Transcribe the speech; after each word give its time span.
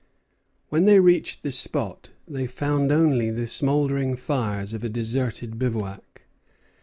When 0.69 0.85
they 0.85 0.99
reached 0.99 1.43
the 1.43 1.51
spot, 1.51 2.09
they 2.27 2.47
found 2.47 2.91
only 2.91 3.29
the 3.29 3.45
smouldering 3.45 4.15
fires 4.15 4.73
of 4.73 4.83
a 4.83 4.89
deserted 4.89 5.59
bivouac. 5.59 6.23